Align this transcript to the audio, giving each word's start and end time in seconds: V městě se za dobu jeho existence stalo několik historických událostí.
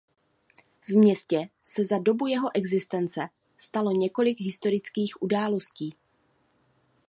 V 0.87 0.89
městě 0.97 1.49
se 1.63 1.85
za 1.85 1.97
dobu 1.97 2.27
jeho 2.27 2.49
existence 2.53 3.29
stalo 3.57 3.91
několik 3.91 4.39
historických 4.39 5.21
událostí. 5.21 5.95